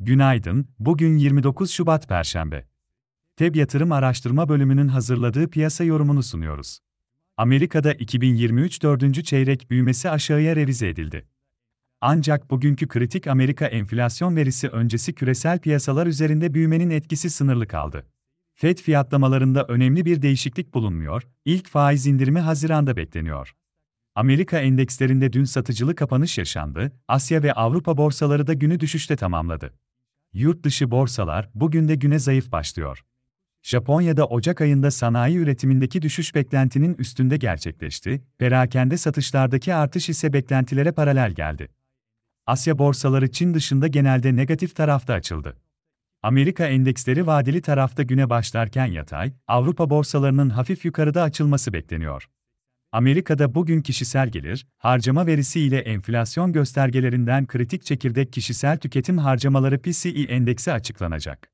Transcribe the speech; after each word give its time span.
Günaydın, 0.00 0.66
bugün 0.78 1.16
29 1.16 1.70
Şubat 1.70 2.08
Perşembe. 2.08 2.66
TEB 3.36 3.54
Yatırım 3.56 3.92
Araştırma 3.92 4.48
Bölümünün 4.48 4.88
hazırladığı 4.88 5.50
piyasa 5.50 5.84
yorumunu 5.84 6.22
sunuyoruz. 6.22 6.78
Amerika'da 7.36 7.92
2023 7.92 8.82
dördüncü 8.82 9.24
çeyrek 9.24 9.70
büyümesi 9.70 10.10
aşağıya 10.10 10.56
revize 10.56 10.88
edildi. 10.88 11.28
Ancak 12.00 12.50
bugünkü 12.50 12.88
kritik 12.88 13.26
Amerika 13.26 13.66
enflasyon 13.66 14.36
verisi 14.36 14.68
öncesi 14.68 15.14
küresel 15.14 15.58
piyasalar 15.58 16.06
üzerinde 16.06 16.54
büyümenin 16.54 16.90
etkisi 16.90 17.30
sınırlı 17.30 17.66
kaldı. 17.66 18.06
FED 18.54 18.78
fiyatlamalarında 18.78 19.64
önemli 19.64 20.04
bir 20.04 20.22
değişiklik 20.22 20.74
bulunmuyor, 20.74 21.22
ilk 21.44 21.68
faiz 21.68 22.06
indirimi 22.06 22.40
Haziran'da 22.40 22.96
bekleniyor. 22.96 23.54
Amerika 24.14 24.58
endekslerinde 24.58 25.32
dün 25.32 25.44
satıcılı 25.44 25.94
kapanış 25.94 26.38
yaşandı, 26.38 26.92
Asya 27.08 27.42
ve 27.42 27.52
Avrupa 27.52 27.96
borsaları 27.96 28.46
da 28.46 28.52
günü 28.54 28.80
düşüşte 28.80 29.16
tamamladı. 29.16 29.74
Yurt 30.32 30.64
dışı 30.64 30.90
borsalar 30.90 31.50
bugün 31.54 31.88
de 31.88 31.94
güne 31.94 32.18
zayıf 32.18 32.52
başlıyor. 32.52 33.04
Japonya'da 33.62 34.26
Ocak 34.26 34.60
ayında 34.60 34.90
sanayi 34.90 35.36
üretimindeki 35.36 36.02
düşüş 36.02 36.34
beklentinin 36.34 36.94
üstünde 36.94 37.36
gerçekleşti, 37.36 38.24
perakende 38.38 38.96
satışlardaki 38.96 39.74
artış 39.74 40.08
ise 40.08 40.32
beklentilere 40.32 40.92
paralel 40.92 41.32
geldi. 41.32 41.68
Asya 42.46 42.78
borsaları 42.78 43.30
Çin 43.32 43.54
dışında 43.54 43.86
genelde 43.86 44.36
negatif 44.36 44.76
tarafta 44.76 45.14
açıldı. 45.14 45.56
Amerika 46.22 46.66
endeksleri 46.66 47.26
vadeli 47.26 47.62
tarafta 47.62 48.02
güne 48.02 48.30
başlarken 48.30 48.86
yatay, 48.86 49.32
Avrupa 49.46 49.90
borsalarının 49.90 50.50
hafif 50.50 50.84
yukarıda 50.84 51.22
açılması 51.22 51.72
bekleniyor. 51.72 52.28
Amerika'da 52.92 53.54
bugün 53.54 53.82
kişisel 53.82 54.28
gelir, 54.28 54.66
harcama 54.78 55.26
verisi 55.26 55.60
ile 55.60 55.78
enflasyon 55.78 56.52
göstergelerinden 56.52 57.46
kritik 57.46 57.84
çekirdek 57.84 58.32
kişisel 58.32 58.78
tüketim 58.78 59.18
harcamaları 59.18 59.78
PCE 59.78 60.22
endeksi 60.22 60.72
açıklanacak. 60.72 61.50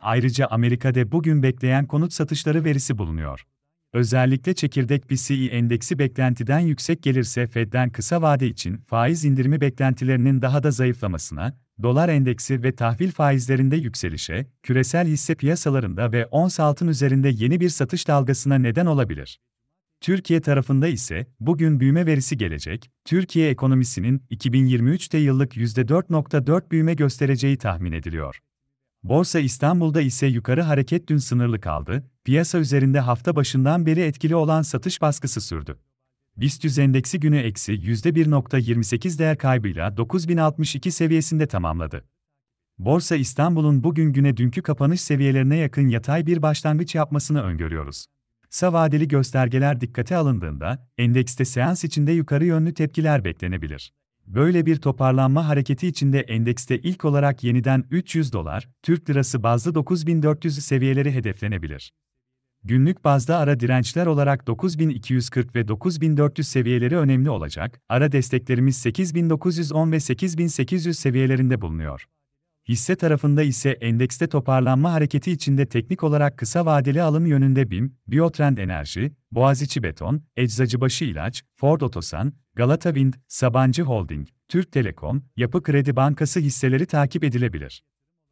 Ayrıca 0.00 0.46
Amerika'da 0.46 1.12
bugün 1.12 1.42
bekleyen 1.42 1.86
konut 1.86 2.12
satışları 2.12 2.64
verisi 2.64 2.98
bulunuyor. 2.98 3.44
Özellikle 3.92 4.54
çekirdek 4.54 5.08
PCE 5.08 5.44
endeksi 5.44 5.98
beklentiden 5.98 6.58
yüksek 6.58 7.02
gelirse 7.02 7.46
Fed'den 7.46 7.90
kısa 7.90 8.22
vade 8.22 8.46
için 8.46 8.76
faiz 8.76 9.24
indirimi 9.24 9.60
beklentilerinin 9.60 10.42
daha 10.42 10.62
da 10.62 10.70
zayıflamasına, 10.70 11.56
dolar 11.82 12.08
endeksi 12.08 12.62
ve 12.62 12.74
tahvil 12.74 13.10
faizlerinde 13.10 13.76
yükselişe, 13.76 14.46
küresel 14.62 15.06
hisse 15.06 15.34
piyasalarında 15.34 16.12
ve 16.12 16.26
ons 16.26 16.60
altın 16.60 16.88
üzerinde 16.88 17.28
yeni 17.28 17.60
bir 17.60 17.68
satış 17.68 18.08
dalgasına 18.08 18.54
neden 18.54 18.86
olabilir. 18.86 19.40
Türkiye 20.00 20.40
tarafında 20.40 20.88
ise 20.88 21.26
bugün 21.40 21.80
büyüme 21.80 22.06
verisi 22.06 22.36
gelecek. 22.36 22.90
Türkiye 23.04 23.50
ekonomisinin 23.50 24.22
2023'te 24.30 25.18
yıllık 25.18 25.56
%4.4 25.56 26.70
büyüme 26.70 26.94
göstereceği 26.94 27.58
tahmin 27.58 27.92
ediliyor. 27.92 28.38
Borsa 29.02 29.40
İstanbul'da 29.40 30.00
ise 30.00 30.26
yukarı 30.26 30.62
hareket 30.62 31.08
dün 31.08 31.16
sınırlı 31.16 31.60
kaldı. 31.60 32.10
Piyasa 32.24 32.58
üzerinde 32.58 33.00
hafta 33.00 33.36
başından 33.36 33.86
beri 33.86 34.00
etkili 34.00 34.36
olan 34.36 34.62
satış 34.62 35.02
baskısı 35.02 35.40
sürdü. 35.40 35.78
BIST 36.36 36.78
endeksi 36.78 37.20
günü 37.20 37.38
eksi 37.38 37.72
%1.28 37.72 39.18
değer 39.18 39.38
kaybıyla 39.38 39.96
9062 39.96 40.90
seviyesinde 40.90 41.46
tamamladı. 41.46 42.04
Borsa 42.78 43.16
İstanbul'un 43.16 43.84
bugün 43.84 44.12
güne 44.12 44.36
dünkü 44.36 44.62
kapanış 44.62 45.00
seviyelerine 45.00 45.56
yakın 45.56 45.88
yatay 45.88 46.26
bir 46.26 46.42
başlangıç 46.42 46.94
yapmasını 46.94 47.42
öngörüyoruz. 47.42 48.06
Kısa 48.50 48.72
vadeli 48.72 49.08
göstergeler 49.08 49.80
dikkate 49.80 50.16
alındığında, 50.16 50.88
endekste 50.98 51.44
seans 51.44 51.84
içinde 51.84 52.12
yukarı 52.12 52.44
yönlü 52.44 52.74
tepkiler 52.74 53.24
beklenebilir. 53.24 53.92
Böyle 54.26 54.66
bir 54.66 54.76
toparlanma 54.76 55.48
hareketi 55.48 55.88
içinde 55.88 56.20
endekste 56.20 56.78
ilk 56.78 57.04
olarak 57.04 57.44
yeniden 57.44 57.84
300 57.90 58.32
dolar, 58.32 58.68
Türk 58.82 59.10
lirası 59.10 59.42
bazlı 59.42 59.74
9400 59.74 60.58
seviyeleri 60.58 61.14
hedeflenebilir. 61.14 61.92
Günlük 62.64 63.04
bazda 63.04 63.36
ara 63.36 63.60
dirençler 63.60 64.06
olarak 64.06 64.46
9240 64.46 65.54
ve 65.54 65.68
9400 65.68 66.48
seviyeleri 66.48 66.96
önemli 66.96 67.30
olacak, 67.30 67.80
ara 67.88 68.12
desteklerimiz 68.12 68.76
8910 68.76 69.92
ve 69.92 70.00
8800 70.00 70.98
seviyelerinde 70.98 71.60
bulunuyor. 71.60 72.04
Hisse 72.68 72.96
tarafında 72.96 73.42
ise 73.42 73.70
endekste 73.70 74.26
toparlanma 74.26 74.92
hareketi 74.92 75.32
içinde 75.32 75.66
teknik 75.66 76.04
olarak 76.04 76.38
kısa 76.38 76.66
vadeli 76.66 77.02
alım 77.02 77.26
yönünde 77.26 77.70
BİM, 77.70 77.96
Biotrend 78.08 78.58
Enerji, 78.58 79.12
Boğaziçi 79.32 79.82
Beton, 79.82 80.22
Eczacıbaşı 80.36 81.04
İlaç, 81.04 81.42
Ford 81.54 81.80
Otosan, 81.80 82.32
Galata 82.54 82.94
Wind, 82.94 83.14
Sabancı 83.28 83.82
Holding, 83.82 84.28
Türk 84.48 84.72
Telekom, 84.72 85.24
Yapı 85.36 85.62
Kredi 85.62 85.96
Bankası 85.96 86.40
hisseleri 86.40 86.86
takip 86.86 87.24
edilebilir. 87.24 87.82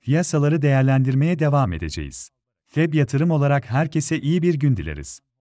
Piyasaları 0.00 0.62
değerlendirmeye 0.62 1.38
devam 1.38 1.72
edeceğiz. 1.72 2.30
FEB 2.66 2.94
yatırım 2.94 3.30
olarak 3.30 3.70
herkese 3.70 4.20
iyi 4.20 4.42
bir 4.42 4.54
gün 4.54 4.76
dileriz. 4.76 5.20